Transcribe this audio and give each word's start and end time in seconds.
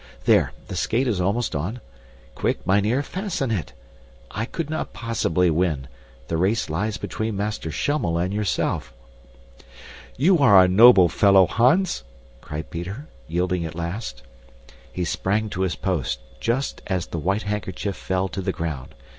There, 0.25 0.51
the 0.67 0.75
skate 0.75 1.07
is 1.07 1.21
almost 1.21 1.55
on. 1.55 1.79
Quick, 2.33 2.65
mynheer, 2.65 3.03
fasten 3.03 3.51
it. 3.51 3.73
I 4.31 4.45
could 4.45 4.67
not 4.67 4.93
possibly 4.93 5.51
win. 5.51 5.87
The 6.27 6.37
race 6.37 6.71
lies 6.71 6.97
between 6.97 7.37
Master 7.37 7.69
Schummel 7.69 8.17
and 8.17 8.33
yourself." 8.33 8.95
"You 10.17 10.39
are 10.39 10.59
a 10.63 10.67
noble 10.67 11.07
fellow, 11.07 11.45
Hans!" 11.45 12.03
cried 12.41 12.71
Peter, 12.71 13.09
yielding 13.27 13.63
at 13.63 13.75
last. 13.75 14.23
He 14.91 15.05
sprang 15.05 15.51
to 15.51 15.61
his 15.61 15.75
post 15.75 16.19
just 16.39 16.81
as 16.87 17.05
the 17.05 17.19
white 17.19 17.43
handkerchief 17.43 17.95
fell 17.95 18.27
to 18.29 18.41
the 18.41 18.51
ground. 18.51 18.95